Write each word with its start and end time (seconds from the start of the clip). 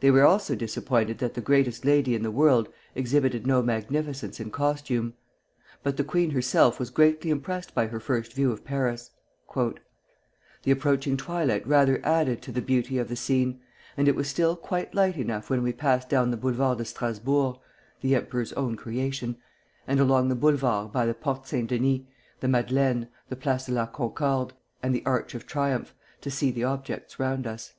They 0.00 0.10
were 0.10 0.24
also 0.24 0.54
disappointed 0.54 1.18
that 1.18 1.34
the 1.34 1.42
greatest 1.42 1.84
lady 1.84 2.14
in 2.14 2.22
the 2.22 2.30
world 2.30 2.70
exhibited 2.94 3.46
no 3.46 3.60
magnificence 3.60 4.40
in 4.40 4.50
costume. 4.50 5.12
But 5.82 5.98
the 5.98 6.04
queen 6.04 6.30
herself 6.30 6.80
was 6.80 6.88
greatly 6.88 7.30
impressed 7.30 7.74
by 7.74 7.88
her 7.88 8.00
first 8.00 8.32
view 8.32 8.50
of 8.50 8.64
Paris: 8.64 9.10
"The 9.54 10.70
approaching 10.70 11.18
twilight 11.18 11.66
rather 11.66 12.00
added 12.02 12.40
to 12.44 12.50
the 12.50 12.62
beauty 12.62 12.96
of 12.96 13.08
the 13.08 13.14
scene; 13.14 13.60
and 13.94 14.08
it 14.08 14.16
was 14.16 14.26
still 14.26 14.56
quite 14.56 14.94
light 14.94 15.18
enough 15.18 15.50
when 15.50 15.62
we 15.62 15.74
passed 15.74 16.08
down 16.08 16.30
the 16.30 16.38
Boulevard 16.38 16.78
de 16.78 16.86
Strasbourg 16.86 17.56
(the 18.00 18.14
emperor's 18.14 18.54
own 18.54 18.74
creation) 18.74 19.36
and 19.86 20.00
along 20.00 20.30
the 20.30 20.34
Boulevards 20.34 20.94
by 20.94 21.04
the 21.04 21.12
Porte 21.12 21.46
Saint 21.46 21.68
Denis, 21.68 22.00
the 22.40 22.48
Madeleine, 22.48 23.08
the 23.28 23.36
Place 23.36 23.66
de 23.66 23.72
la 23.72 23.84
Concorde, 23.84 24.54
and 24.82 24.94
the 24.94 25.04
Arch 25.04 25.34
of 25.34 25.46
Triumph, 25.46 25.92
to 26.22 26.30
see 26.30 26.50
the 26.50 26.64
objects 26.64 27.20
round 27.20 27.46
us." 27.46 27.66